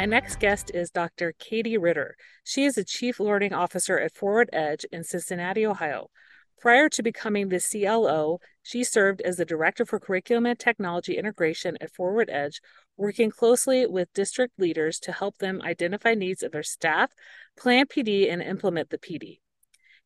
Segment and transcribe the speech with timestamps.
[0.00, 1.34] My next guest is Dr.
[1.38, 2.16] Katie Ritter.
[2.42, 6.08] She is the Chief Learning Officer at Forward Edge in Cincinnati, Ohio.
[6.58, 11.76] Prior to becoming the CLO, she served as the Director for Curriculum and Technology Integration
[11.82, 12.62] at Forward Edge,
[12.96, 17.12] working closely with district leaders to help them identify needs of their staff,
[17.58, 19.40] plan PD, and implement the PD.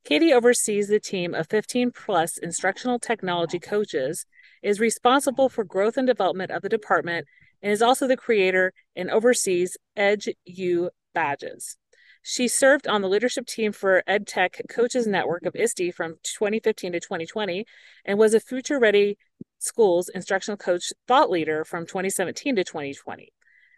[0.04, 4.26] Katie oversees the team of 15 plus instructional technology coaches,
[4.60, 7.28] is responsible for growth and development of the department,
[7.64, 11.78] and is also the creator and oversees Edge U badges.
[12.22, 17.00] She served on the leadership team for EdTech Coaches Network of ISTE from 2015 to
[17.00, 17.64] 2020
[18.04, 19.16] and was a Future Ready
[19.58, 23.32] Schools instructional coach thought leader from 2017 to 2020.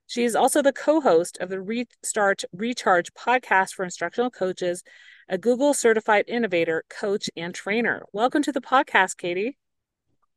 [0.09, 4.83] She is also the co host of the Restart Recharge podcast for instructional coaches,
[5.29, 8.03] a Google certified innovator, coach, and trainer.
[8.13, 9.59] Welcome to the podcast, Katie.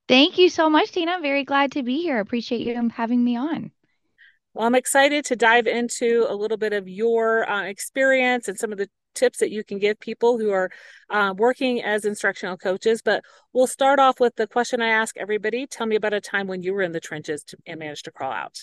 [0.10, 1.12] Thank you so much, Tina.
[1.12, 2.20] I'm very glad to be here.
[2.20, 3.70] Appreciate you having me on.
[4.56, 8.72] Well, I'm excited to dive into a little bit of your uh, experience and some
[8.72, 10.72] of the tips that you can give people who are
[11.12, 13.04] uh, working as instructional coaches.
[13.06, 16.48] But we'll start off with the question I ask everybody Tell me about a time
[16.48, 18.58] when you were in the trenches to, and managed to crawl out.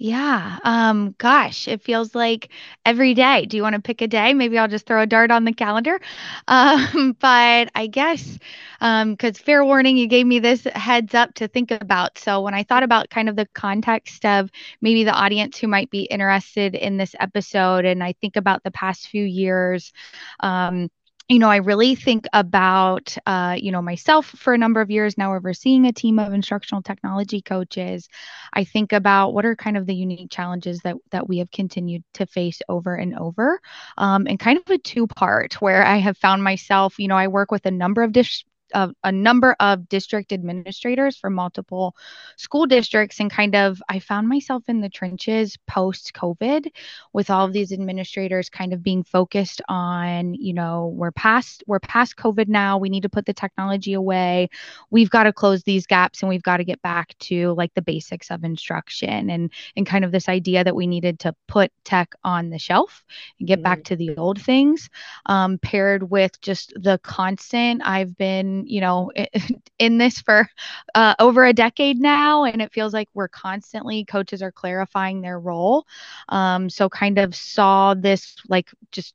[0.00, 0.58] Yeah.
[0.62, 2.50] Um, gosh, it feels like
[2.86, 3.46] every day.
[3.46, 4.32] Do you want to pick a day?
[4.32, 6.00] Maybe I'll just throw a dart on the calendar.
[6.46, 8.38] Um, but I guess
[8.80, 12.16] um, because fair warning, you gave me this heads up to think about.
[12.18, 15.90] So when I thought about kind of the context of maybe the audience who might
[15.90, 19.92] be interested in this episode, and I think about the past few years,
[20.40, 20.88] um,
[21.28, 25.18] you know, I really think about, uh, you know, myself for a number of years
[25.18, 28.08] now overseeing a team of instructional technology coaches.
[28.54, 32.02] I think about what are kind of the unique challenges that that we have continued
[32.14, 33.60] to face over and over,
[33.98, 37.28] um, and kind of a two part where I have found myself, you know, I
[37.28, 38.44] work with a number of dis-
[38.74, 41.96] a, a number of district administrators for multiple
[42.36, 46.68] school districts and kind of I found myself in the trenches post COVID
[47.12, 51.80] with all of these administrators kind of being focused on, you know, we're past we're
[51.80, 52.78] past COVID now.
[52.78, 54.48] We need to put the technology away.
[54.90, 57.82] We've got to close these gaps and we've got to get back to like the
[57.82, 62.14] basics of instruction and and kind of this idea that we needed to put tech
[62.24, 63.04] on the shelf
[63.38, 63.64] and get mm-hmm.
[63.64, 64.90] back to the old things
[65.26, 69.10] um, paired with just the constant I've been you know
[69.78, 70.48] in this for
[70.94, 75.38] uh, over a decade now and it feels like we're constantly coaches are clarifying their
[75.38, 75.86] role.
[76.28, 79.14] Um, so kind of saw this like just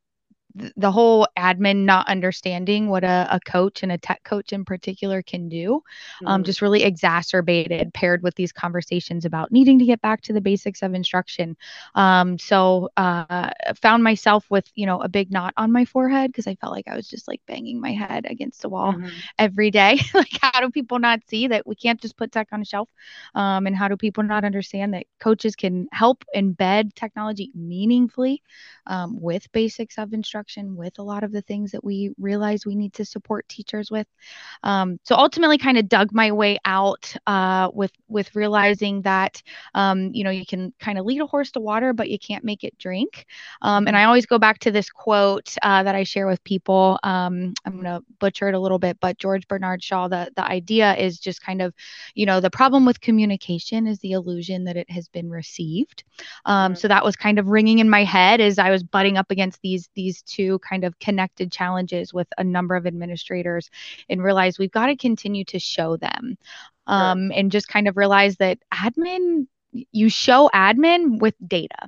[0.56, 5.22] the whole admin not understanding what a, a, coach and a tech coach in particular
[5.24, 5.82] can do
[6.26, 6.46] um, mm-hmm.
[6.46, 10.84] just really exacerbated paired with these conversations about needing to get back to the basics
[10.84, 11.58] of instruction
[11.96, 13.50] um, so uh,
[13.82, 16.88] found myself with you know a big knot on my forehead because i felt like
[16.88, 19.10] i was just like banging my head against the wall mm-hmm.
[19.40, 22.62] every day like how do people not see that we can't just put tech on
[22.62, 22.90] a shelf
[23.34, 28.44] um, and how do people not understand that coaches can help embed technology meaningfully
[28.86, 32.66] um, with basics of instruction instruction with a lot of the things that we realize
[32.66, 34.08] we need to support teachers with.
[34.64, 39.42] Um, so ultimately, kind of dug my way out uh, with with realizing that
[39.74, 42.44] um, you know you can kind of lead a horse to water, but you can't
[42.44, 43.26] make it drink.
[43.62, 47.00] Um, and I always go back to this quote uh, that I share with people.
[47.04, 50.08] Um, I'm going to butcher it a little bit, but George Bernard Shaw.
[50.08, 51.74] The the idea is just kind of
[52.16, 56.04] you know the problem with communication is the illusion that it has been received.
[56.46, 56.80] Um, mm-hmm.
[56.80, 59.62] So that was kind of ringing in my head as I was butting up against
[59.62, 63.70] these these two kind of connected challenges with a number of administrators
[64.10, 66.38] and realize we've got to continue to show them
[66.88, 69.48] um, and just kind of realize that admin
[69.92, 71.88] you show admin with data.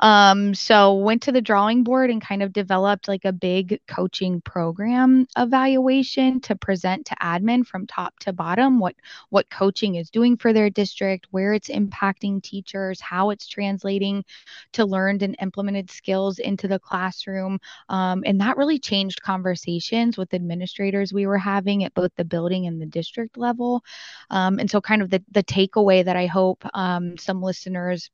[0.00, 4.40] Um, so went to the drawing board and kind of developed like a big coaching
[4.42, 8.94] program evaluation to present to admin from top to bottom what
[9.30, 14.24] what coaching is doing for their district, where it's impacting teachers, how it's translating
[14.72, 17.58] to learned and implemented skills into the classroom.
[17.88, 22.66] Um, and that really changed conversations with administrators we were having at both the building
[22.66, 23.82] and the district level.
[24.30, 28.10] Um, and so kind of the the takeaway that I hope um, some listeners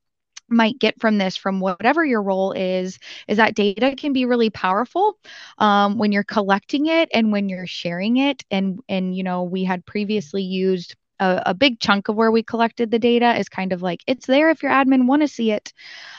[0.49, 4.49] might get from this from whatever your role is is that data can be really
[4.49, 5.17] powerful
[5.59, 8.43] um, when you're collecting it and when you're sharing it.
[8.51, 12.43] And and you know we had previously used a, a big chunk of where we
[12.43, 15.51] collected the data is kind of like it's there if your admin want to see
[15.51, 15.71] it.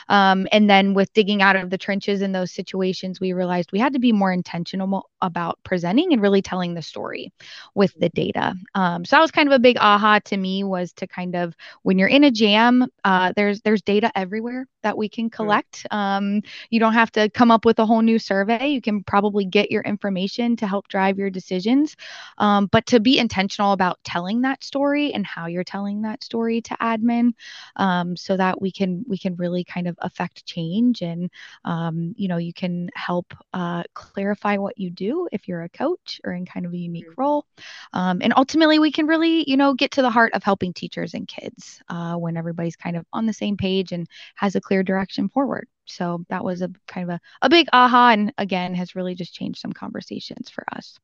[0.09, 3.79] Um, and then with digging out of the trenches in those situations, we realized we
[3.79, 7.31] had to be more intentional about presenting and really telling the story
[7.75, 8.55] with the data.
[8.75, 11.53] Um, so that was kind of a big aha to me was to kind of
[11.83, 15.85] when you're in a jam, uh, there's there's data everywhere that we can collect.
[15.91, 18.67] Um, you don't have to come up with a whole new survey.
[18.67, 21.95] You can probably get your information to help drive your decisions.
[22.37, 26.61] Um, but to be intentional about telling that story and how you're telling that story
[26.61, 27.33] to admin,
[27.75, 31.29] um, so that we can we can really kind of affect change and
[31.65, 36.19] um, you know you can help uh, clarify what you do if you're a coach
[36.23, 37.21] or in kind of a unique mm-hmm.
[37.21, 37.45] role,
[37.93, 41.13] um, and ultimately we can really you know get to the heart of helping teachers
[41.13, 44.83] and kids uh, when everybody's kind of on the same page and has a clear
[44.83, 45.67] direction forward.
[45.85, 49.33] So that was a kind of a, a big aha and again has really just
[49.33, 50.97] changed some conversations for us.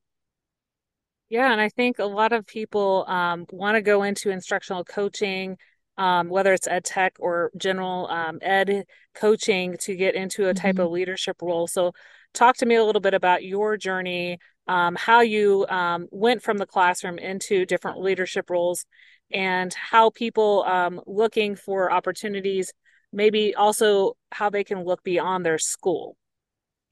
[1.29, 5.57] Yeah, and I think a lot of people um, want to go into instructional coaching,
[5.97, 10.75] um, whether it's ed tech or general um, ed coaching, to get into a type
[10.75, 10.85] mm-hmm.
[10.85, 11.67] of leadership role.
[11.67, 11.91] So,
[12.33, 16.57] talk to me a little bit about your journey, um, how you um, went from
[16.57, 18.85] the classroom into different leadership roles,
[19.31, 22.73] and how people um, looking for opportunities,
[23.13, 26.17] maybe also how they can look beyond their school.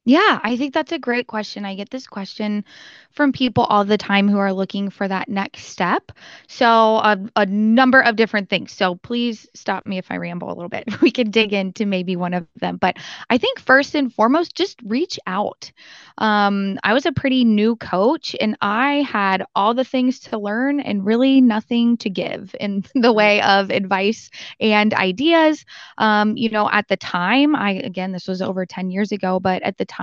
[0.08, 1.66] Yeah, I think that's a great question.
[1.66, 2.64] I get this question
[3.12, 6.14] from people all the time who are looking for that next step.
[6.48, 6.68] So,
[7.00, 8.72] a, a number of different things.
[8.72, 10.86] So, please stop me if I ramble a little bit.
[11.02, 12.78] We can dig into maybe one of them.
[12.78, 12.98] But
[13.30, 15.72] I think first and foremost, just reach out.
[16.18, 20.80] Um, I was a pretty new coach and I had all the things to learn
[20.80, 24.30] and really nothing to give in the way of advice
[24.60, 25.66] and ideas.
[25.98, 29.62] Um, you know, at the time, I, again, this was over 10 years ago, but
[29.64, 29.97] at the time,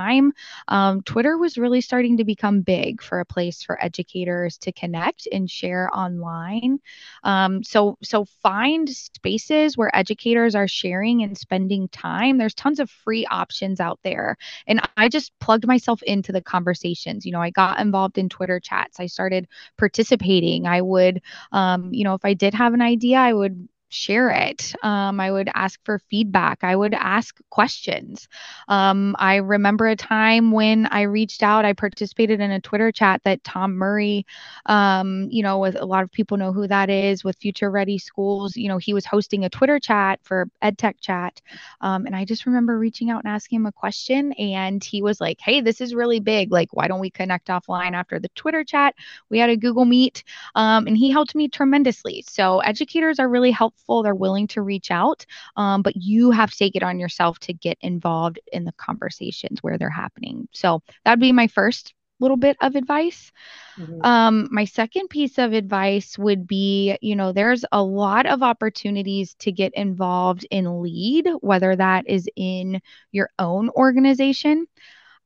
[0.69, 5.29] um, Twitter was really starting to become big for a place for educators to connect
[5.33, 6.79] and share online.
[7.23, 12.39] Um, so, so find spaces where educators are sharing and spending time.
[12.39, 14.37] There's tons of free options out there,
[14.67, 17.25] and I just plugged myself into the conversations.
[17.25, 19.01] You know, I got involved in Twitter chats.
[19.01, 19.49] I started
[19.79, 20.67] participating.
[20.67, 24.75] I would, um, you know, if I did have an idea, I would share it.
[24.83, 26.65] Um, I would ask for feedback.
[26.65, 28.29] I would ask questions.
[28.69, 33.23] Um, I remember a time when I reached out, I participated in a Twitter chat
[33.25, 34.27] that Tom Murray,
[34.67, 37.99] um, you know, with a lot of people know who that is with Future Ready
[37.99, 38.57] Schools.
[38.57, 41.41] You know, he was hosting a Twitter chat for EdTech Chat.
[41.81, 44.33] Um, and I just remember reaching out and asking him a question.
[44.33, 46.51] And he was like, hey, this is really big.
[46.51, 48.95] Like, why don't we connect offline after the Twitter chat?
[49.31, 50.25] We had a Google Meet.
[50.57, 52.25] Um, and he helped me tremendously.
[52.29, 55.25] So educators are really helpful helpful, they're willing to reach out,
[55.57, 59.63] um, but you have to take it on yourself to get involved in the conversations
[59.63, 60.49] where they're happening.
[60.53, 63.33] So that'd be my first little bit of advice.
[63.77, 64.03] Mm-hmm.
[64.03, 69.35] Um, my second piece of advice would be you know, there's a lot of opportunities
[69.41, 72.81] to get involved in lead, whether that is in
[73.11, 74.67] your own organization.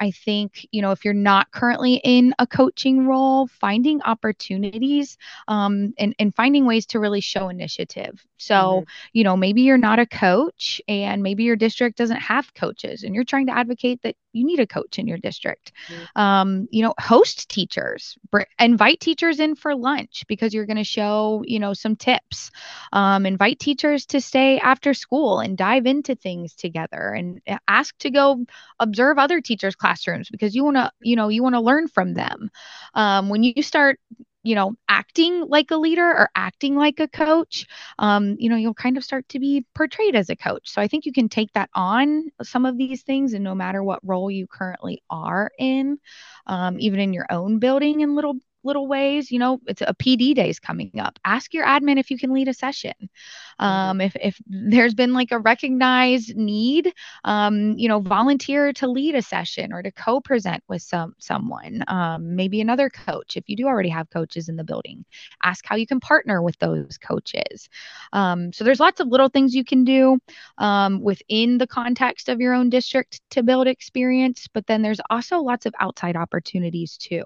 [0.00, 5.16] I think, you know, if you're not currently in a coaching role, finding opportunities
[5.48, 8.24] um, and, and finding ways to really show initiative.
[8.36, 8.90] So, mm-hmm.
[9.12, 13.14] you know, maybe you're not a coach and maybe your district doesn't have coaches and
[13.14, 15.72] you're trying to advocate that you need a coach in your district.
[15.88, 16.20] Mm-hmm.
[16.20, 20.84] Um, you know, host teachers, br- invite teachers in for lunch because you're going to
[20.84, 22.50] show, you know, some tips.
[22.92, 28.10] Um, invite teachers to stay after school and dive into things together and ask to
[28.10, 28.44] go
[28.78, 32.14] observe other teachers' classrooms because you want to, you know, you want to learn from
[32.14, 32.50] them.
[32.94, 33.98] Um, when you start
[34.42, 37.66] you know, acting like a leader or acting like a coach,
[37.98, 40.68] um, you know, you'll kind of start to be portrayed as a coach.
[40.70, 43.82] So I think you can take that on some of these things, and no matter
[43.82, 45.98] what role you currently are in,
[46.46, 48.34] um, even in your own building in little
[48.64, 49.30] little ways.
[49.30, 51.18] You know, it's a PD day is coming up.
[51.24, 52.94] Ask your admin if you can lead a session.
[53.00, 53.64] Mm-hmm.
[53.64, 56.92] Um, if if there's been like a recognized need,
[57.24, 61.84] um, you know, volunteer to lead a session or to co-present with some someone.
[61.88, 65.04] Um, maybe another coach if you do already have coaches in the building.
[65.42, 67.68] Ask how you can partner with those coaches.
[68.12, 70.18] Um, so there's lots of little things you can do
[70.58, 75.38] um, within the context of your own district to build experience, but then there's also
[75.38, 77.24] lots of outside opportunities too.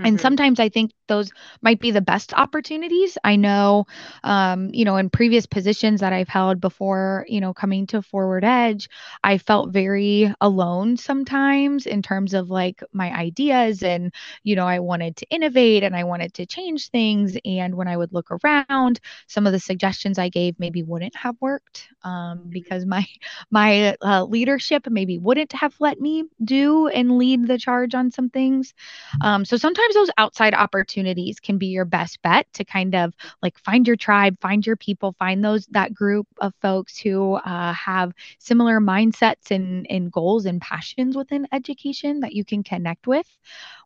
[0.00, 0.06] Mm-hmm.
[0.06, 1.30] And sometimes I think those
[1.60, 3.18] might be the best opportunities.
[3.22, 3.84] I know,
[4.24, 8.44] um, you know, in previous positions that I've held before, you know, coming to Forward
[8.44, 8.88] Edge,
[9.22, 14.78] I felt very alone sometimes in terms of like my ideas and, you know, I
[14.78, 17.36] wanted to innovate and I wanted to change things.
[17.44, 21.36] And when I would look around, some of the suggestions I gave maybe wouldn't have
[21.40, 22.48] worked um, mm-hmm.
[22.50, 23.06] because my
[23.50, 28.30] my uh, leadership maybe wouldn't have let me do and lead the charge on some
[28.30, 28.74] things.
[29.20, 33.14] Um, so sometimes sometimes those outside opportunities can be your best bet to kind of
[33.42, 37.72] like find your tribe, find your people, find those that group of folks who uh,
[37.72, 43.26] have similar mindsets and, and goals and passions within education that you can connect with,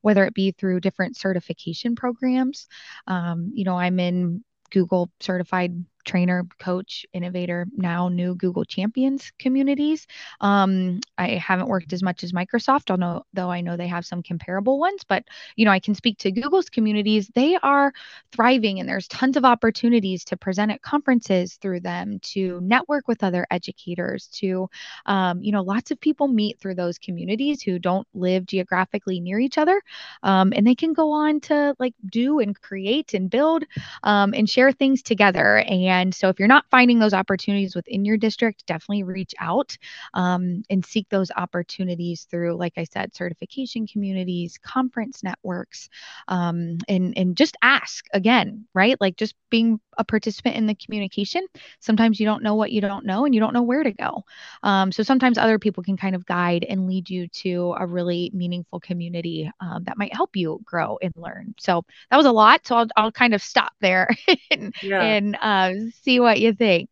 [0.02, 2.68] whether it be through different certification programs.
[3.06, 10.06] Um, you know, I'm in Google certified trainer, coach, innovator, now new Google champions communities.
[10.40, 14.22] Um, I haven't worked as much as Microsoft, although though I know they have some
[14.22, 15.02] comparable ones.
[15.06, 15.24] But
[15.56, 17.30] you know, I can speak to Google's communities.
[17.34, 17.92] They are
[18.32, 23.22] thriving, and there's tons of opportunities to present at conferences through them, to network with
[23.22, 24.68] other educators, to
[25.06, 29.38] um, you know, lots of people meet through those communities who don't live geographically near
[29.38, 29.80] each other,
[30.22, 33.64] um, and they can go on to like do and create and build
[34.02, 38.04] um, and share things together and and so if you're not finding those opportunities within
[38.04, 39.76] your district, definitely reach out
[40.14, 45.88] um, and seek those opportunities through, like I said, certification communities, conference networks,
[46.28, 49.00] um, and, and just ask again, right?
[49.00, 51.46] Like just being a participant in the communication.
[51.80, 54.24] Sometimes you don't know what you don't know and you don't know where to go.
[54.62, 58.30] Um, so sometimes other people can kind of guide and lead you to a really
[58.34, 61.54] meaningful community um, that might help you grow and learn.
[61.58, 62.66] So that was a lot.
[62.66, 64.08] So I'll, I'll kind of stop there
[64.50, 65.02] and, yeah.
[65.02, 66.90] and uh, see what you think.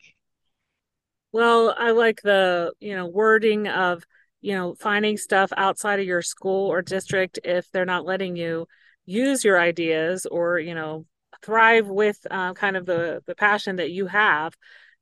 [1.33, 4.05] Well, I like the, you know, wording of,
[4.41, 8.67] you know, finding stuff outside of your school or district if they're not letting you
[9.07, 11.07] use your ideas or, you know,
[11.43, 14.55] thrive with uh, kind of the the passion that you have.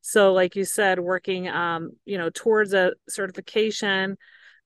[0.03, 4.17] So, like you said, working, um, you know, towards a certification.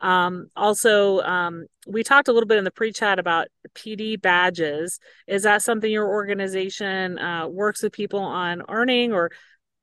[0.05, 5.01] Um, also, um, we talked a little bit in the pre-chat about PD badges.
[5.27, 9.31] Is that something your organization uh, works with people on earning, or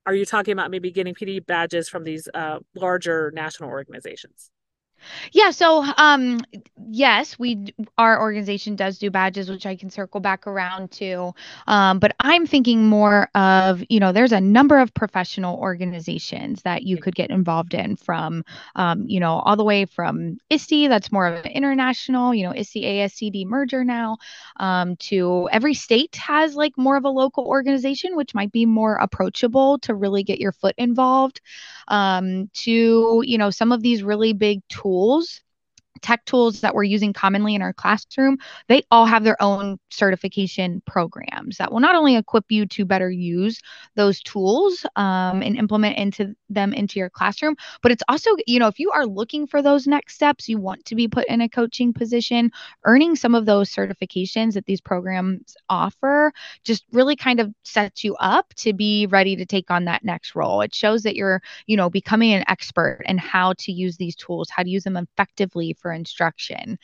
[0.06, 4.52] are you talking about maybe getting PD badges from these uh, larger national organizations?
[5.34, 6.40] Yeah, so um
[6.90, 11.34] yes, we our organization does do badges which I can circle back around to.
[11.68, 16.84] Um but I'm thinking more of, you know, there's a number of professional organizations that
[16.84, 18.44] you could get involved in from
[18.76, 22.54] um you know, all the way from ISTE that's more of an international, you know,
[22.54, 24.18] ISTE ASCD merger now,
[24.58, 28.96] um to every state has like more of a local organization which might be more
[28.96, 31.42] approachable to really get your foot involved.
[31.88, 35.42] Um to, you know, some of these really big tools tools
[36.02, 40.82] tech tools that we're using commonly in our classroom, they all have their own certification
[40.86, 43.60] programs that will not only equip you to better use
[43.96, 48.68] those tools um, and implement into them into your classroom, but it's also, you know,
[48.68, 51.50] if you are looking for those next steps, you want to be put in a
[51.50, 52.52] coaching position,
[52.86, 56.32] earning some of those certifications that these programs offer
[56.64, 60.36] just really kind of sets you up to be ready to take on that next
[60.36, 60.62] role.
[60.62, 64.50] It shows that you're, you know, becoming an expert in how to use these tools,
[64.50, 66.78] how to use them effectively for instruction.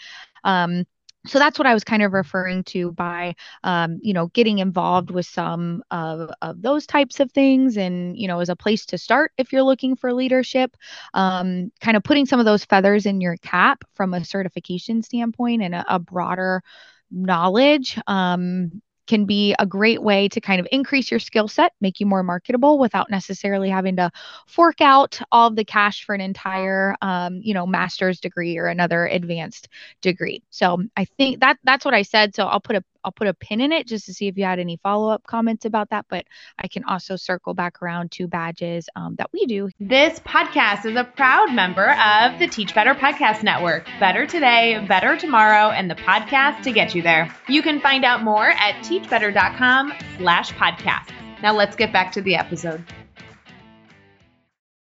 [0.43, 0.85] Um,
[1.25, 5.11] so that's what I was kind of referring to by, um, you know, getting involved
[5.11, 8.97] with some of, of those types of things and, you know, as a place to
[8.97, 10.77] start if you're looking for leadership,
[11.13, 15.61] um, kind of putting some of those feathers in your cap from a certification standpoint
[15.63, 16.63] and a, a broader
[17.11, 21.99] knowledge um, can be a great way to kind of increase your skill set, make
[21.99, 24.11] you more marketable without necessarily having to
[24.45, 28.67] fork out all of the cash for an entire, um, you know, master's degree or
[28.67, 29.69] another advanced
[30.01, 30.43] degree.
[30.49, 32.35] So I think that that's what I said.
[32.35, 34.43] So I'll put a I'll put a pin in it just to see if you
[34.43, 36.05] had any follow up comments about that.
[36.09, 36.25] But
[36.57, 39.69] I can also circle back around to badges um, that we do.
[39.79, 43.85] This podcast is a proud member of the Teach Better Podcast Network.
[43.99, 47.33] Better today, better tomorrow, and the podcast to get you there.
[47.47, 51.11] You can find out more at teachbetter.com slash podcast.
[51.41, 52.83] Now let's get back to the episode.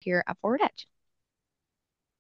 [0.01, 0.87] Here at Forward Edge.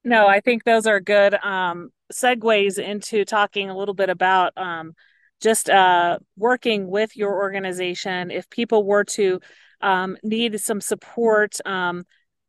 [0.04, 4.94] No, I think those are good um, segues into talking a little bit about um,
[5.40, 9.40] just uh, working with your organization if people were to
[9.80, 12.04] um, need some support um,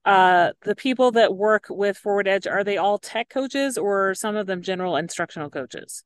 [0.05, 4.35] uh, the people that work with forward edge are they all tech coaches or some
[4.35, 6.03] of them general instructional coaches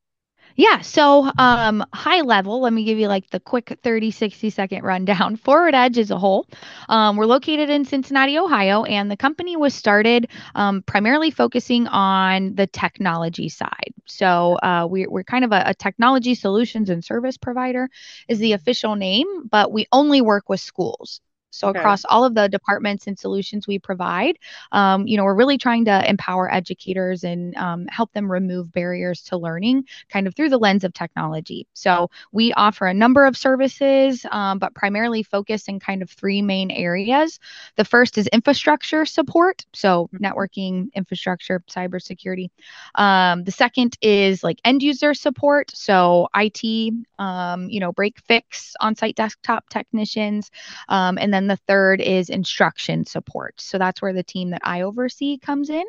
[0.56, 0.82] yeah.
[0.82, 5.36] So, um, high level, let me give you like the quick 30, 60 second rundown.
[5.44, 6.48] Forward Edge as a whole,
[6.90, 12.56] um, we're located in Cincinnati, Ohio, and the company was started um, primarily focusing on
[12.56, 13.93] the technology side.
[14.17, 17.89] So, uh, we, we're kind of a, a technology solutions and service provider,
[18.27, 21.22] is the official name, but we only work with schools.
[21.53, 21.79] So okay.
[21.79, 24.39] across all of the departments and solutions we provide,
[24.72, 29.22] um, you know, we're really trying to empower educators and um, help them remove barriers
[29.24, 31.67] to learning kind of through the lens of technology.
[31.74, 36.41] So we offer a number of services, um, but primarily focus in kind of three
[36.41, 37.39] main areas.
[37.75, 39.65] The first is infrastructure support.
[39.74, 40.25] So mm-hmm.
[40.25, 42.50] networking, infrastructure, cybersecurity.
[42.95, 45.72] Um, the second is like end user support.
[45.75, 50.51] So IT, um, you know, break fix on site desktop technicians.
[50.89, 53.60] Um, and then the third is instruction support.
[53.60, 55.84] So that's where the team that I oversee comes in.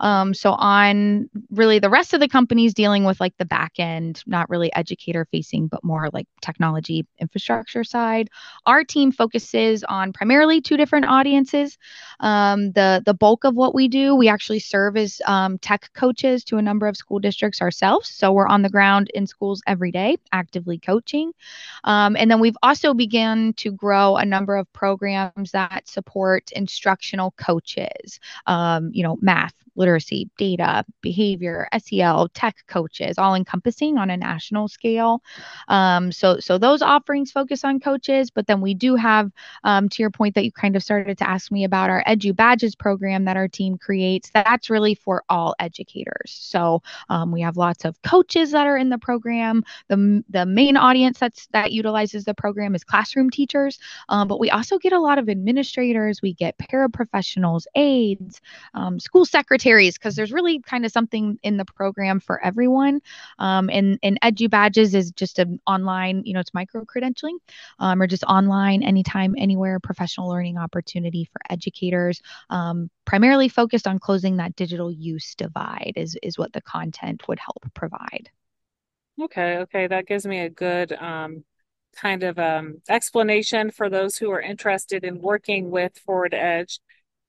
[0.00, 4.22] Um, so on really the rest of the companies dealing with like the back end,
[4.26, 8.28] not really educator facing, but more like technology infrastructure side.
[8.66, 11.78] Our team focuses on primarily two different audiences.
[12.20, 16.44] Um, the the bulk of what we do, we actually serve as um, tech coaches
[16.44, 18.08] to a number of school districts ourselves.
[18.08, 21.32] So we're on the ground in schools every day, actively coaching.
[21.84, 24.93] Um, and then we've also begun to grow a number of programs
[25.52, 33.34] that support instructional coaches, um, you know, math, literacy, data, behavior, SEL, tech coaches, all
[33.34, 35.22] encompassing on a national scale.
[35.68, 39.32] Um, so, so those offerings focus on coaches, but then we do have,
[39.64, 42.24] um, to your point that you kind of started to ask me about our Edge
[42.24, 44.30] U Badges program that our team creates.
[44.32, 46.30] That's really for all educators.
[46.30, 49.64] So um, we have lots of coaches that are in the program.
[49.88, 53.78] The, the main audience that's that utilizes the program is classroom teachers,
[54.08, 56.22] um, but we also get a lot of administrators.
[56.22, 58.40] We get paraprofessionals, aides,
[58.74, 63.00] um, school secretaries because there's really kind of something in the program for everyone.
[63.38, 67.38] Um, and, and Edge U Badges is just an online, you know, it's micro credentialing
[67.78, 73.98] um, or just online, anytime, anywhere professional learning opportunity for educators, um, primarily focused on
[73.98, 78.30] closing that digital use divide, is, is what the content would help provide.
[79.20, 81.44] Okay, okay, that gives me a good um,
[81.94, 86.80] kind of um, explanation for those who are interested in working with Forward Edge.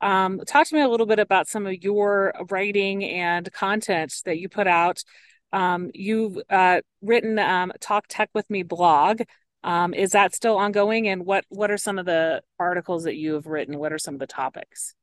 [0.06, 4.38] Um, talk to me a little bit about some of your writing and content that
[4.38, 5.04] you put out.
[5.52, 9.24] Um, you've uh, written um, Talk Tech with Me blog.
[9.64, 11.08] Um, is that still ongoing?
[11.08, 13.80] And what what are some of the articles that you have written?
[13.80, 14.94] What are some of the topics?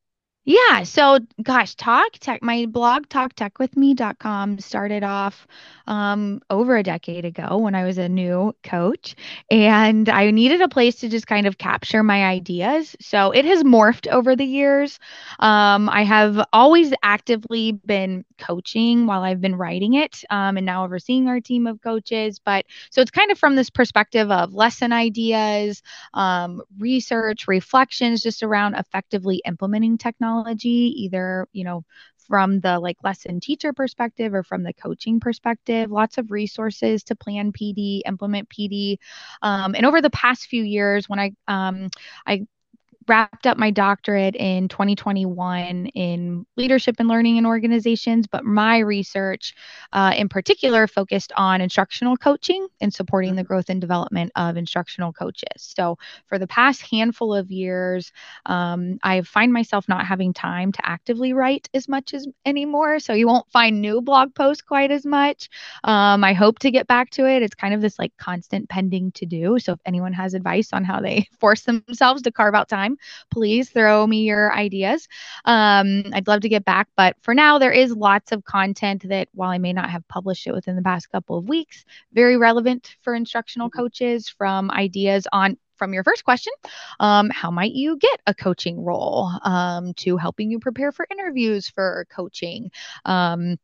[0.44, 0.82] Yeah.
[0.82, 5.46] So, gosh, Talk Tech, my blog, talktechwithme.com, started off
[5.86, 9.14] um, over a decade ago when I was a new coach.
[9.52, 12.96] And I needed a place to just kind of capture my ideas.
[13.00, 14.98] So, it has morphed over the years.
[15.38, 20.82] Um, I have always actively been coaching while I've been writing it um, and now
[20.84, 22.40] overseeing our team of coaches.
[22.44, 25.82] But so it's kind of from this perspective of lesson ideas,
[26.14, 31.84] um, research, reflections just around effectively implementing technology technology, either, you know,
[32.28, 35.90] from the like lesson teacher perspective or from the coaching perspective.
[35.90, 38.96] Lots of resources to plan pd implement pd
[39.42, 41.88] um, and over the past few years when i um,
[42.26, 42.46] i
[43.08, 49.54] wrapped up my doctorate in 2021 in leadership and learning in organizations, but my research
[49.92, 53.48] uh, in particular focused on instructional coaching and supporting the mm-hmm.
[53.48, 55.48] growth and development of instructional coaches.
[55.56, 58.12] So for the past handful of years,
[58.46, 62.98] um, I find myself not having time to actively write as much as anymore.
[62.98, 65.48] So you won't find new blog posts quite as much.
[65.84, 67.42] Um, I hope to get back to it.
[67.42, 69.58] It's kind of this like constant pending to do.
[69.58, 73.06] So if anyone has advice on how they force themselves to carve out time, time,
[73.30, 75.08] please throw me your ideas.
[75.44, 79.28] Um, I'd love to get back, but for now, there is lots of content that,
[79.32, 82.96] while I may not have published it within the past couple of weeks, very relevant
[83.02, 83.80] for instructional mm-hmm.
[83.80, 86.52] coaches from ideas on from your first question
[87.00, 91.68] um, how might you get a coaching role um, to helping you prepare for interviews
[91.68, 92.70] for coaching
[93.04, 93.56] um,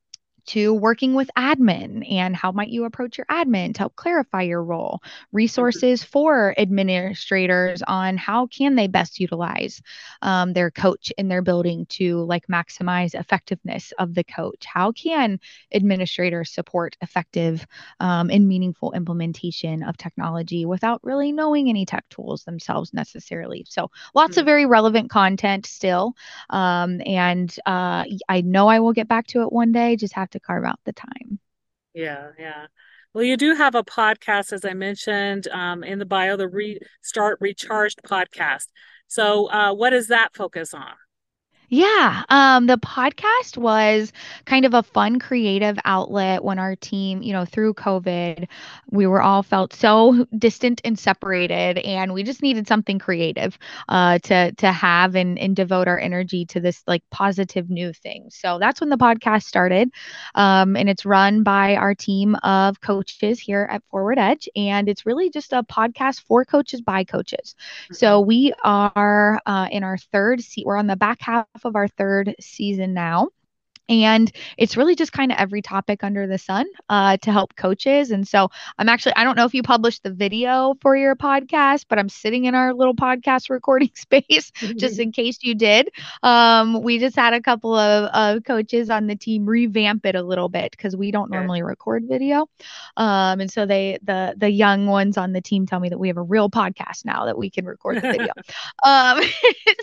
[0.49, 4.63] to working with admin and how might you approach your admin to help clarify your
[4.63, 5.01] role?
[5.33, 9.81] Resources for administrators on how can they best utilize
[10.23, 14.65] um, their coach in their building to like maximize effectiveness of the coach?
[14.65, 15.39] How can
[15.75, 17.67] administrators support effective
[18.01, 23.65] um, and meaningful implementation of technology without really knowing any tech tools themselves necessarily?
[23.69, 24.41] So lots mm-hmm.
[24.41, 26.15] of very relevant content still
[26.51, 30.31] um, and uh, i know i will get back to it one day just have
[30.31, 31.39] to to carve out the time.
[31.95, 32.67] Yeah, yeah.
[33.15, 37.39] Well, you do have a podcast, as I mentioned um, in the bio, the Restart
[37.41, 38.67] Recharged podcast.
[39.09, 40.93] So, uh, what does that focus on?
[41.71, 44.13] Yeah, um, the podcast was
[44.47, 48.47] kind of a fun creative outlet when our team, you know, through COVID,
[48.91, 54.19] we were all felt so distant and separated, and we just needed something creative uh,
[54.21, 58.29] to to have and and devote our energy to this like positive new thing.
[58.31, 59.91] So that's when the podcast started,
[60.35, 65.05] um, and it's run by our team of coaches here at Forward Edge, and it's
[65.07, 67.55] really just a podcast for coaches by coaches.
[67.93, 70.67] So we are uh, in our third seat.
[70.67, 73.29] We're on the back half of our third season now.
[73.89, 78.11] And it's really just kind of every topic under the sun uh, to help coaches.
[78.11, 81.87] And so I'm actually, I don't know if you published the video for your podcast,
[81.89, 85.89] but I'm sitting in our little podcast recording space just in case you did.
[86.23, 90.23] Um, we just had a couple of, of coaches on the team revamp it a
[90.23, 92.47] little bit because we don't normally record video.
[92.97, 96.09] Um, and so they, the, the young ones on the team tell me that we
[96.09, 98.33] have a real podcast now that we can record the video.
[98.85, 99.23] um,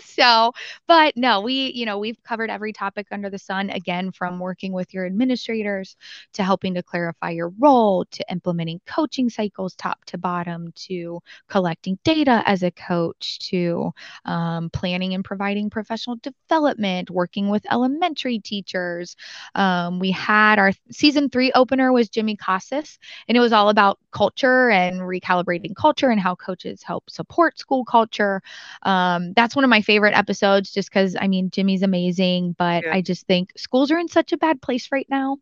[0.04, 0.52] so,
[0.86, 4.72] but no, we, you know, we've covered every topic under the sun again from working
[4.72, 5.96] with your administrators
[6.32, 11.98] to helping to clarify your role to implementing coaching cycles top to bottom to collecting
[12.04, 13.92] data as a coach to
[14.24, 19.16] um, planning and providing professional development, working with elementary teachers.
[19.54, 23.98] Um, we had our season three opener was Jimmy Casas, and it was all about
[24.10, 28.42] culture and recalibrating culture and how coaches help support school culture.
[28.82, 32.90] Um, that's one of my favorite episodes just because I mean, Jimmy's amazing, but Yeah.
[32.90, 35.38] I just think schools are in such a bad place right now.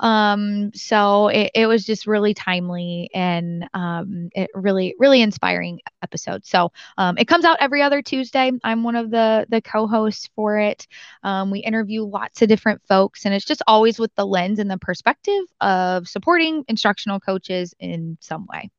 [0.00, 6.44] Um, so it, it was just really timely and um, it really, really inspiring episode.
[6.46, 8.52] So um, it comes out every other Tuesday.
[8.62, 10.86] I'm one of the the co-hosts for it.
[11.22, 14.70] Um, we interview lots of different folks, and it's just always with the lens and
[14.70, 18.70] the perspective of supporting instructional coaches in some way.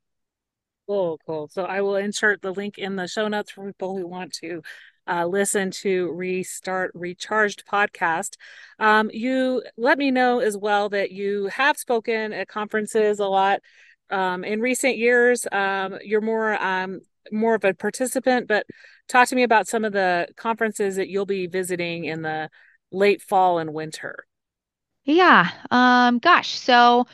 [0.87, 1.47] Cool, cool.
[1.47, 4.61] So I will insert the link in the show notes for people who want to
[5.07, 8.37] uh, listen to Restart Recharged podcast.
[8.79, 13.61] Um, you let me know as well that you have spoken at conferences a lot
[14.09, 15.47] um, in recent years.
[15.51, 18.65] Um, you're more um, more of a participant, but
[19.07, 22.49] talk to me about some of the conferences that you'll be visiting in the
[22.91, 24.25] late fall and winter.
[25.05, 25.49] Yeah.
[25.69, 26.57] Um, gosh.
[26.59, 27.05] So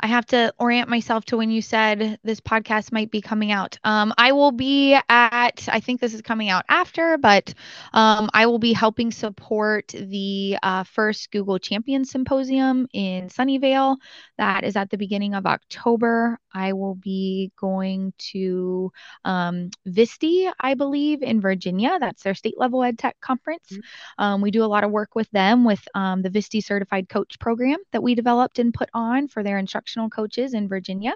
[0.00, 3.78] I have to orient myself to when you said this podcast might be coming out.
[3.84, 7.54] Um, I will be at, I think this is coming out after, but
[7.92, 13.96] um, I will be helping support the uh, first Google Champion Symposium in Sunnyvale.
[14.36, 16.38] That is at the beginning of October.
[16.52, 18.92] I will be going to
[19.24, 21.98] um, VSTE, I believe, in Virginia.
[21.98, 23.76] That's their state level ed tech conference.
[24.18, 27.38] Um, we do a lot of work with them with um, the VSTE Certified Coach
[27.38, 31.14] program that we developed and put on for their instructional coaches in Virginia.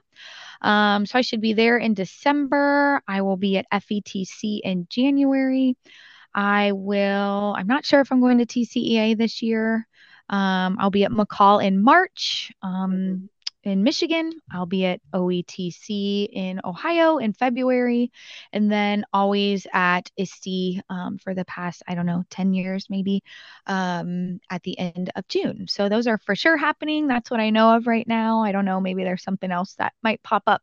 [0.61, 3.03] Um, so I should be there in December.
[3.09, 5.77] I will be at FETC in January.
[6.35, 9.87] I will, I'm not sure if I'm going to TCEA this year.
[10.29, 12.53] Um, I'll be at MACUL in March.
[12.63, 13.31] Um,
[13.69, 14.33] in Michigan.
[14.51, 18.11] I'll be at OETC in Ohio in February,
[18.53, 23.23] and then always at ISTE um, for the past, I don't know, 10 years maybe
[23.67, 25.67] um, at the end of June.
[25.69, 27.07] So those are for sure happening.
[27.07, 28.43] That's what I know of right now.
[28.43, 30.63] I don't know, maybe there's something else that might pop up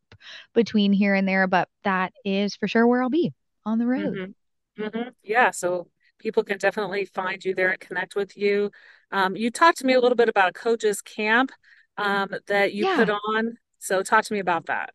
[0.53, 3.33] between here and there, but that is for sure where I'll be
[3.65, 4.19] on the road.
[4.19, 4.35] Mhm.
[4.77, 5.15] Mhm.
[5.23, 5.89] Yeah, so
[6.19, 8.71] people can definitely find you there and connect with you.
[9.11, 11.51] Um, you talked to me a little bit about a coaches camp
[11.97, 13.57] um, that you put on.
[13.79, 14.93] So talk to me about that.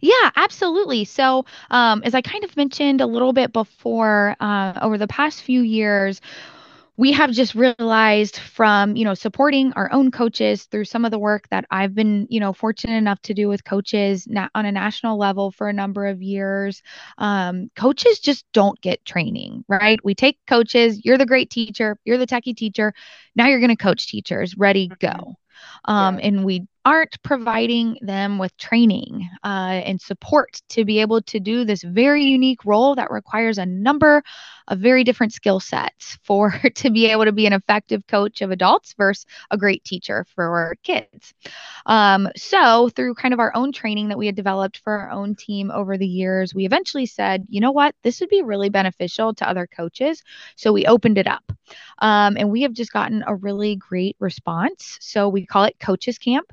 [0.00, 1.04] Yeah, absolutely.
[1.04, 5.42] So, um, as I kind of mentioned a little bit before, uh, over the past
[5.42, 6.20] few years,
[6.96, 11.18] we have just realized from, you know, supporting our own coaches through some of the
[11.18, 14.72] work that I've been, you know, fortunate enough to do with coaches na- on a
[14.72, 16.82] national level for a number of years.
[17.16, 19.98] Um, coaches just don't get training, right?
[20.04, 22.92] We take coaches, you're the great teacher, you're the techie teacher.
[23.34, 25.36] Now you're going to coach teachers, ready, go.
[25.84, 26.26] Um, Yeah.
[26.26, 31.64] and we aren't providing them with training uh, and support to be able to do
[31.64, 34.22] this very unique role that requires a number
[34.68, 38.50] of very different skill sets for to be able to be an effective coach of
[38.50, 41.34] adults versus a great teacher for kids.
[41.86, 45.34] Um, so through kind of our own training that we had developed for our own
[45.34, 49.34] team over the years, we eventually said, you know what, this would be really beneficial
[49.34, 50.22] to other coaches.
[50.56, 51.52] So we opened it up.
[51.98, 54.98] Um, and we have just gotten a really great response.
[55.00, 56.50] So we call it Coaches Camp.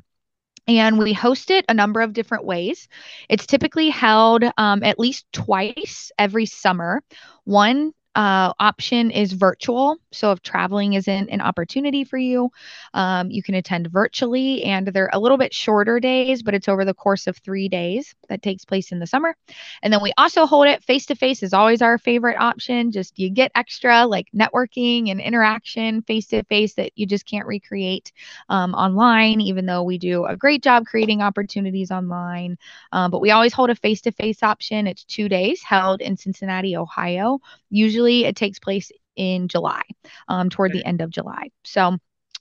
[0.68, 2.88] And we host it a number of different ways.
[3.30, 7.02] It's typically held um, at least twice every summer.
[7.46, 10.00] One uh, option is virtual.
[10.12, 12.50] So if traveling isn't an opportunity for you,
[12.96, 16.84] um, you can attend virtually, and they're a little bit shorter days, but it's over
[16.84, 19.36] the course of three days that takes place in the summer.
[19.84, 22.92] And then we also hold it face to face is always our favorite option.
[22.92, 27.46] Just you get extra like networking and interaction face to face that you just can't
[27.46, 28.12] recreate
[28.50, 32.58] um, online, even though we do a great job creating opportunities online.
[32.92, 34.88] Um, but we always hold a face to face option.
[34.88, 37.40] It's two days held in Cincinnati, Ohio.
[37.70, 39.82] Usually it takes place in July,
[40.28, 41.50] um, toward the end of July.
[41.64, 41.98] So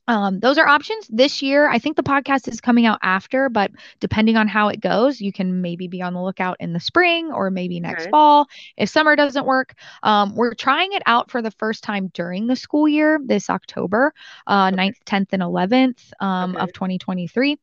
[0.09, 1.69] um, those are options this year.
[1.69, 5.33] I think the podcast is coming out after, but depending on how it goes, you
[5.33, 8.11] can maybe be on the lookout in the spring or maybe next okay.
[8.11, 9.75] fall if summer doesn't work.
[10.05, 14.15] Um, we're trying it out for the first time during the school year this October,
[14.47, 14.91] uh, okay.
[14.91, 16.63] 9th, 10th, and 11th um, okay.
[16.63, 17.59] of 2023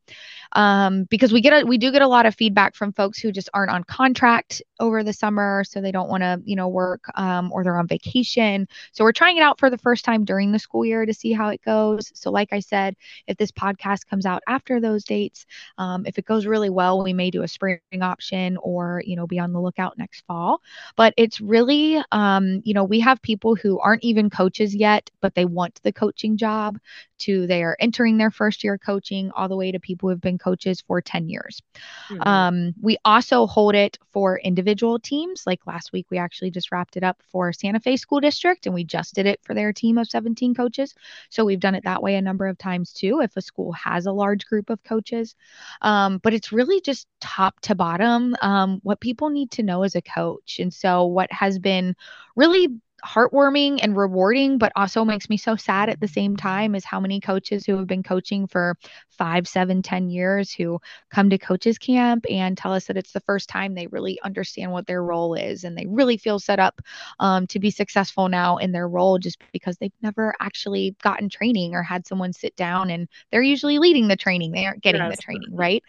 [0.54, 3.32] um, because we get a, we do get a lot of feedback from folks who
[3.32, 7.06] just aren't on contract over the summer, so they don't want to you know work
[7.16, 8.68] um, or they're on vacation.
[8.92, 11.32] So we're trying it out for the first time during the school year to see
[11.34, 12.12] how it goes.
[12.14, 12.96] So like I said,
[13.28, 15.46] if this podcast comes out after those dates,
[15.78, 19.28] um, if it goes really well, we may do a spring option or you know
[19.28, 20.62] be on the lookout next fall.
[20.96, 25.36] But it's really um, you know we have people who aren't even coaches yet, but
[25.36, 26.78] they want the coaching job
[27.24, 30.22] to they are entering their first year coaching all the way to people who have
[30.22, 31.62] been coaches for 10 years.
[32.10, 32.28] Mm-hmm.
[32.28, 35.44] Um, we also hold it for individual teams.
[35.46, 38.76] Like last week, we actually just wrapped it up for Santa Fe School District and
[38.76, 40.94] we just did it for their team of 17 coaches.
[41.30, 44.06] So we've done it that way a number of times too, if a school has
[44.06, 45.36] a large group of coaches.
[45.82, 49.96] Um, but it's really just top to bottom um, what people need to know as
[49.96, 50.60] a coach.
[50.60, 51.96] And so, what has been
[52.36, 52.68] really
[53.04, 57.00] heartwarming and rewarding, but also makes me so sad at the same time is how
[57.00, 58.78] many coaches who have been coaching for
[59.10, 60.80] five, seven, ten years who
[61.12, 64.72] come to coaches camp and tell us that it's the first time they really understand
[64.72, 66.82] what their role is and they really feel set up
[67.20, 71.76] um, to be successful now in their role just because they've never actually gotten training
[71.76, 74.52] or had someone sit down and they're usually leading the training.
[74.52, 75.18] They aren't getting yes.
[75.18, 75.84] the training, right?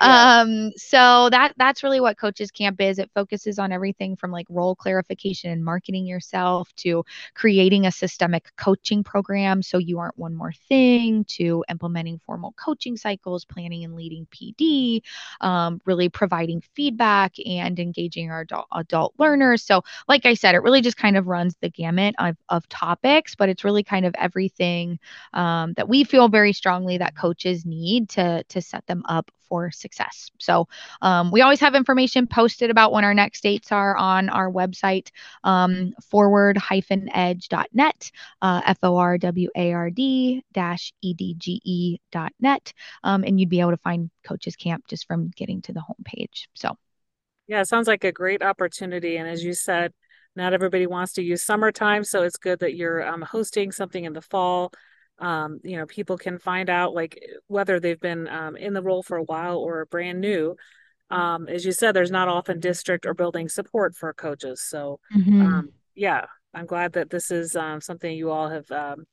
[0.00, 0.26] Yeah.
[0.42, 2.98] Um, so that that's really what coaches camp is.
[2.98, 7.02] It focuses on everything from like role clarification and marketing yourself to
[7.34, 12.96] creating a systemic coaching program so you aren't one more thing to implementing formal coaching
[12.98, 15.02] cycles, planning and leading PD,
[15.40, 19.62] um, really providing feedback and engaging our adult, adult learners.
[19.62, 23.34] So, like I said, it really just kind of runs the gamut of, of topics,
[23.34, 24.98] but it's really kind of everything
[25.32, 29.70] um, that we feel very strongly that coaches need to to set them up for
[29.70, 30.30] success.
[30.38, 30.68] So
[31.02, 35.10] um, we always have information posted about when our next dates are on our website,
[35.44, 38.10] um, forward-edge.net,
[38.42, 42.72] uh, F-O-R-W-A-R-D dash E-D-G-E.net.
[43.04, 46.46] Um, and you'd be able to find Coaches Camp just from getting to the homepage.
[46.54, 46.76] So.
[47.48, 49.18] Yeah, it sounds like a great opportunity.
[49.18, 49.92] And as you said,
[50.34, 54.12] not everybody wants to use summertime, so it's good that you're um, hosting something in
[54.12, 54.72] the fall
[55.18, 59.02] um, you know people can find out like whether they've been um, in the role
[59.02, 60.56] for a while or brand new
[61.10, 65.42] um, as you said there's not often district or building support for coaches so mm-hmm.
[65.42, 69.04] Um, yeah i'm glad that this is um, something you all have um,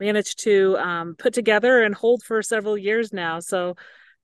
[0.00, 3.74] managed to put together and hold for several years now so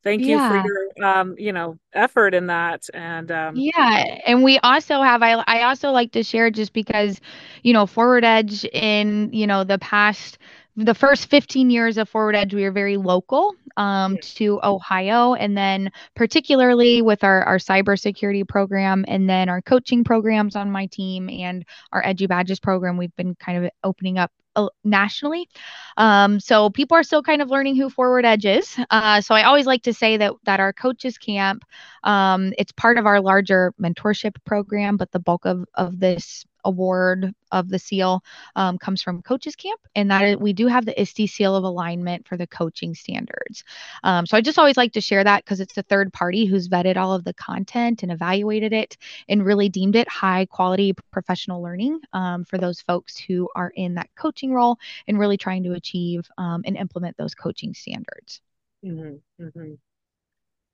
[0.05, 0.49] thank you yeah.
[0.49, 5.23] for your um, you know effort in that and um, yeah and we also have
[5.23, 7.21] I, I also like to share just because
[7.63, 10.39] you know forward edge in you know the past
[10.77, 15.35] the first 15 years of Forward Edge, we were very local um, to Ohio.
[15.35, 20.87] And then, particularly with our, our cybersecurity program and then our coaching programs on my
[20.87, 25.49] team and our Edge U Badges program, we've been kind of opening up uh, nationally.
[25.97, 28.77] Um, so people are still kind of learning who Forward Edge is.
[28.91, 31.65] Uh, so I always like to say that that our coaches camp,
[32.03, 37.35] um, it's part of our larger mentorship program, but the bulk of of this award
[37.53, 38.23] of the seal
[38.57, 41.65] um, comes from coaches camp and that is, we do have the ISTE seal of
[41.65, 43.65] alignment for the coaching standards
[44.03, 46.69] um, so i just always like to share that because it's a third party who's
[46.69, 48.97] vetted all of the content and evaluated it
[49.29, 53.95] and really deemed it high quality professional learning um, for those folks who are in
[53.95, 58.41] that coaching role and really trying to achieve um, and implement those coaching standards
[58.85, 59.75] mm-hmm, mm-hmm.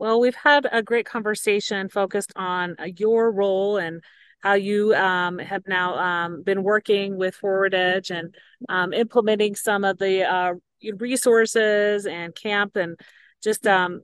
[0.01, 4.03] Well, we've had a great conversation focused on uh, your role and
[4.41, 8.35] how you um, have now um, been working with Forward Edge and
[8.69, 10.55] um, implementing some of the uh,
[10.97, 12.99] resources and camp and
[13.43, 14.03] just um,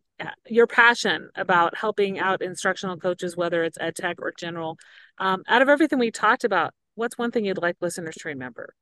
[0.49, 4.79] your passion about helping out instructional coaches, whether it's ed tech or general.
[5.19, 8.75] Um, out of everything we talked about, what's one thing you'd like listeners to remember?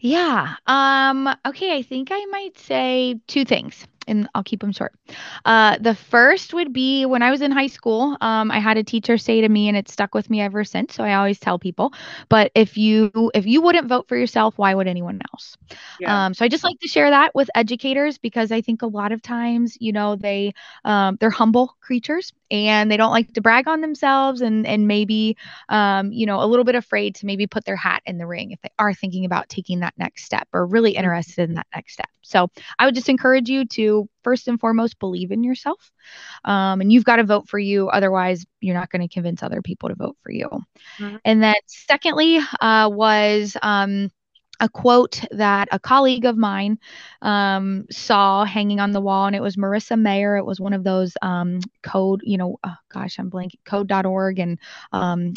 [0.00, 0.54] Yeah.
[0.66, 3.86] Um, okay, I think I might say two things.
[4.06, 4.94] And I'll keep them short.
[5.44, 8.16] Uh, the first would be when I was in high school.
[8.20, 10.94] Um, I had a teacher say to me, and it stuck with me ever since.
[10.94, 11.92] So I always tell people,
[12.28, 15.56] but if you if you wouldn't vote for yourself, why would anyone else?
[16.00, 16.26] Yeah.
[16.26, 19.12] Um, so I just like to share that with educators because I think a lot
[19.12, 23.66] of times, you know, they um, they're humble creatures and they don't like to brag
[23.66, 25.36] on themselves and and maybe
[25.68, 28.50] um, you know a little bit afraid to maybe put their hat in the ring
[28.52, 30.98] if they are thinking about taking that next step or really mm-hmm.
[30.98, 32.08] interested in that next step.
[32.22, 33.91] So I would just encourage you to
[34.22, 35.92] first and foremost believe in yourself,
[36.44, 37.88] um, and you've got to vote for you.
[37.88, 40.48] Otherwise, you're not going to convince other people to vote for you.
[40.98, 41.16] Mm-hmm.
[41.24, 44.10] And then secondly uh, was um,
[44.62, 46.78] a quote that a colleague of mine
[47.20, 50.36] um, saw hanging on the wall, and it was Marissa Mayer.
[50.36, 54.58] It was one of those um, code, you know, oh, gosh, I'm blanking, code.org and
[54.92, 55.34] um,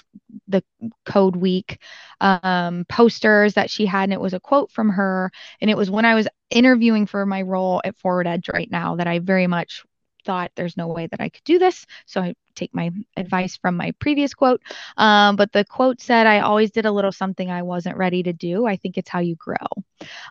[0.48, 0.64] the
[1.06, 1.80] Code Week
[2.22, 5.32] um, posters that she had, and it was a quote from her.
[5.60, 8.96] And it was when I was interviewing for my role at Forward Edge right now
[8.96, 9.84] that I very much
[10.26, 11.86] thought there's no way that I could do this.
[12.06, 14.62] So I take my advice from my previous quote.
[14.98, 18.34] Um, but the quote said, I always did a little something I wasn't ready to
[18.34, 18.66] do.
[18.66, 19.56] I think it's how you grow.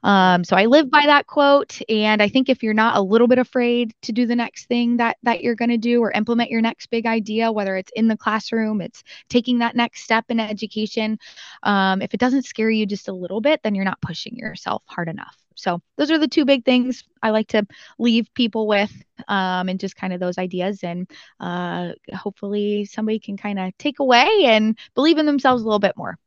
[0.03, 1.81] Um, so I live by that quote.
[1.89, 4.97] And I think if you're not a little bit afraid to do the next thing
[4.97, 8.09] that, that you're going to do or implement your next big idea, whether it's in
[8.09, 11.19] the classroom, it's taking that next step in education,
[11.63, 14.83] um, if it doesn't scare you just a little bit, then you're not pushing yourself
[14.87, 15.44] hard enough.
[15.55, 17.67] So those are the two big things I like to
[17.99, 18.93] leave people with,
[19.29, 23.99] um, and just kind of those ideas, and uh, hopefully somebody can kind of take
[23.99, 26.19] away and believe in themselves a little bit more.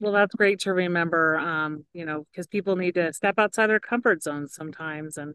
[0.00, 3.80] Well, that's great to remember, um, you know, because people need to step outside their
[3.80, 5.34] comfort zones sometimes and,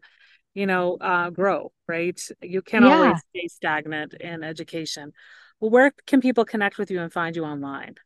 [0.54, 2.18] you know, uh, grow, right?
[2.40, 2.94] You can't yeah.
[2.96, 5.12] always stay stagnant in education.
[5.60, 7.96] Well, where can people connect with you and find you online?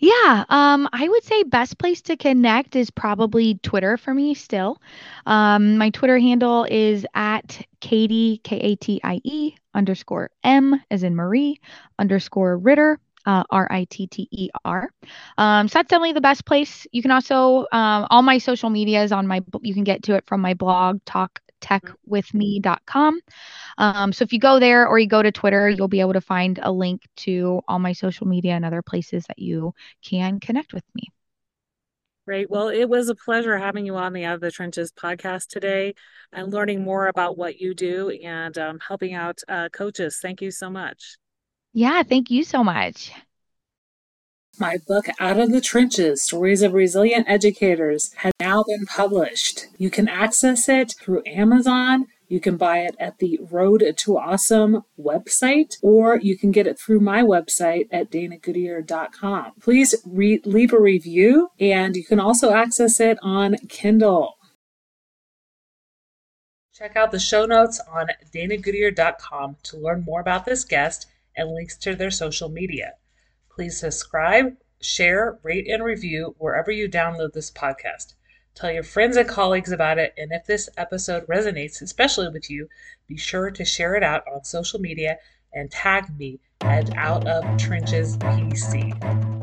[0.00, 4.80] Yeah, um, I would say best place to connect is probably Twitter for me still.
[5.26, 11.02] Um, my Twitter handle is at Katie K A T I E underscore M as
[11.02, 11.60] in Marie
[11.98, 12.98] underscore Ritter.
[13.24, 14.88] Uh, R I T T E R.
[15.36, 16.86] Um, so that's definitely the best place.
[16.92, 19.42] You can also um, all my social media is on my.
[19.62, 23.20] You can get to it from my blog, Talk techwithme.com.
[23.78, 26.20] Um, so if you go there or you go to Twitter, you'll be able to
[26.20, 30.72] find a link to all my social media and other places that you can connect
[30.72, 31.04] with me.
[32.26, 32.50] Great.
[32.50, 35.94] Well, it was a pleasure having you on the Out of the Trenches podcast today
[36.32, 40.18] and learning more about what you do and um, helping out uh, coaches.
[40.20, 41.18] Thank you so much.
[41.72, 43.12] Yeah, thank you so much.
[44.58, 49.66] My book, Out of the Trenches Stories of Resilient Educators, has now been published.
[49.76, 52.06] You can access it through Amazon.
[52.28, 56.78] You can buy it at the Road to Awesome website, or you can get it
[56.78, 59.52] through my website at danagoodier.com.
[59.60, 64.38] Please re- leave a review, and you can also access it on Kindle.
[66.72, 71.76] Check out the show notes on danagoodier.com to learn more about this guest and links
[71.76, 72.94] to their social media.
[73.56, 78.12] Please subscribe, share, rate, and review wherever you download this podcast.
[78.54, 82.68] Tell your friends and colleagues about it, and if this episode resonates, especially with you,
[83.08, 85.16] be sure to share it out on social media
[85.54, 89.35] and tag me at Out of Trenches PC.